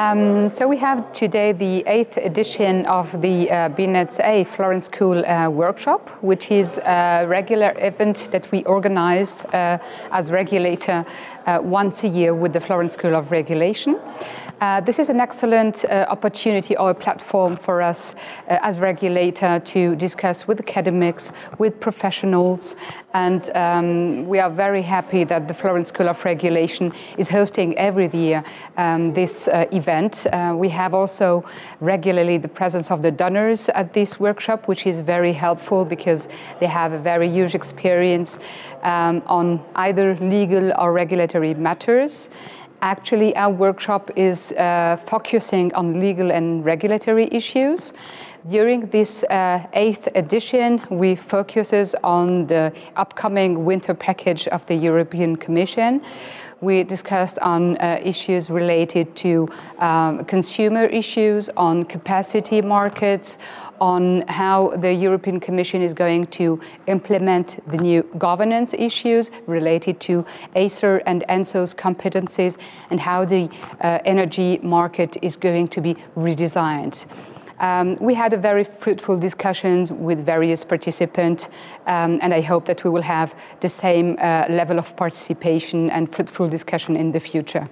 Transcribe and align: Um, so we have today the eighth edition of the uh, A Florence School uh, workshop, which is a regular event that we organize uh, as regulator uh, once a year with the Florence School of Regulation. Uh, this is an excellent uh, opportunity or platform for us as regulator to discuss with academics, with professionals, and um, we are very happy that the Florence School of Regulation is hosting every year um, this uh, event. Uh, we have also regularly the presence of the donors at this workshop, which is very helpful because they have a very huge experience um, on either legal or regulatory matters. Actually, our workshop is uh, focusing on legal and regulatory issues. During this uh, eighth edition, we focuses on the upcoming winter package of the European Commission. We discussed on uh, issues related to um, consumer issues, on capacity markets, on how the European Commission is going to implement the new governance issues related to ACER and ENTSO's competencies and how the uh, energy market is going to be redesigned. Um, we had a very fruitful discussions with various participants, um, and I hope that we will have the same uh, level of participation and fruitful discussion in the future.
Um, 0.00 0.50
so 0.50 0.66
we 0.66 0.78
have 0.78 1.12
today 1.12 1.52
the 1.52 1.86
eighth 1.86 2.16
edition 2.16 2.86
of 2.86 3.20
the 3.20 3.50
uh, 3.50 3.68
A 4.24 4.44
Florence 4.44 4.86
School 4.86 5.26
uh, 5.26 5.50
workshop, 5.50 6.08
which 6.22 6.50
is 6.50 6.78
a 6.78 7.26
regular 7.28 7.74
event 7.76 8.28
that 8.30 8.50
we 8.50 8.64
organize 8.64 9.44
uh, 9.44 9.76
as 10.10 10.32
regulator 10.32 11.04
uh, 11.44 11.58
once 11.62 12.02
a 12.02 12.08
year 12.08 12.34
with 12.34 12.54
the 12.54 12.60
Florence 12.60 12.94
School 12.94 13.14
of 13.14 13.30
Regulation. 13.30 14.00
Uh, 14.60 14.80
this 14.80 14.98
is 14.98 15.08
an 15.08 15.20
excellent 15.20 15.84
uh, 15.86 16.06
opportunity 16.08 16.76
or 16.76 16.92
platform 16.92 17.56
for 17.56 17.80
us 17.80 18.14
as 18.46 18.78
regulator 18.78 19.58
to 19.60 19.96
discuss 19.96 20.46
with 20.46 20.60
academics, 20.60 21.32
with 21.58 21.80
professionals, 21.80 22.76
and 23.14 23.50
um, 23.56 24.26
we 24.26 24.38
are 24.38 24.50
very 24.50 24.82
happy 24.82 25.24
that 25.24 25.48
the 25.48 25.54
Florence 25.54 25.88
School 25.88 26.08
of 26.08 26.24
Regulation 26.24 26.92
is 27.16 27.28
hosting 27.28 27.76
every 27.76 28.08
year 28.12 28.44
um, 28.76 29.14
this 29.14 29.48
uh, 29.48 29.66
event. 29.90 30.26
Uh, 30.26 30.54
we 30.56 30.68
have 30.68 30.94
also 30.94 31.44
regularly 31.80 32.38
the 32.38 32.48
presence 32.48 32.90
of 32.90 33.02
the 33.02 33.10
donors 33.10 33.68
at 33.70 33.92
this 33.92 34.20
workshop, 34.20 34.68
which 34.68 34.86
is 34.86 35.00
very 35.00 35.32
helpful 35.32 35.84
because 35.84 36.28
they 36.60 36.66
have 36.66 36.92
a 36.92 36.98
very 36.98 37.28
huge 37.28 37.54
experience 37.54 38.38
um, 38.82 39.22
on 39.26 39.60
either 39.74 40.16
legal 40.16 40.72
or 40.78 40.92
regulatory 40.92 41.54
matters. 41.54 42.30
Actually, 42.82 43.36
our 43.36 43.52
workshop 43.52 44.10
is 44.16 44.52
uh, 44.52 44.96
focusing 45.06 45.74
on 45.74 46.00
legal 46.00 46.30
and 46.32 46.64
regulatory 46.64 47.28
issues. 47.30 47.92
During 48.48 48.86
this 48.86 49.22
uh, 49.24 49.66
eighth 49.74 50.08
edition, 50.14 50.82
we 50.88 51.14
focuses 51.14 51.94
on 52.02 52.46
the 52.46 52.72
upcoming 52.96 53.66
winter 53.66 53.92
package 53.92 54.48
of 54.48 54.64
the 54.64 54.74
European 54.74 55.36
Commission. 55.36 56.00
We 56.62 56.82
discussed 56.82 57.38
on 57.40 57.76
uh, 57.76 58.00
issues 58.02 58.48
related 58.48 59.14
to 59.16 59.50
um, 59.78 60.24
consumer 60.24 60.86
issues, 60.86 61.50
on 61.54 61.84
capacity 61.84 62.62
markets, 62.62 63.36
on 63.78 64.22
how 64.28 64.68
the 64.68 64.92
European 64.92 65.38
Commission 65.38 65.82
is 65.82 65.92
going 65.92 66.26
to 66.28 66.60
implement 66.86 67.62
the 67.70 67.76
new 67.76 68.02
governance 68.16 68.72
issues 68.72 69.30
related 69.46 70.00
to 70.00 70.24
ACER 70.54 71.02
and 71.04 71.24
ENTSO's 71.28 71.74
competencies 71.74 72.56
and 72.88 73.00
how 73.00 73.26
the 73.26 73.50
uh, 73.82 73.98
energy 74.06 74.58
market 74.62 75.18
is 75.20 75.36
going 75.36 75.68
to 75.68 75.82
be 75.82 75.94
redesigned. 76.16 77.04
Um, 77.60 77.96
we 78.00 78.14
had 78.14 78.32
a 78.32 78.38
very 78.38 78.64
fruitful 78.64 79.18
discussions 79.18 79.92
with 79.92 80.24
various 80.24 80.64
participants, 80.64 81.48
um, 81.86 82.18
and 82.22 82.32
I 82.32 82.40
hope 82.40 82.64
that 82.66 82.82
we 82.84 82.90
will 82.90 83.02
have 83.02 83.34
the 83.60 83.68
same 83.68 84.16
uh, 84.18 84.46
level 84.48 84.78
of 84.78 84.96
participation 84.96 85.90
and 85.90 86.12
fruitful 86.12 86.48
discussion 86.48 86.96
in 86.96 87.12
the 87.12 87.20
future. 87.20 87.68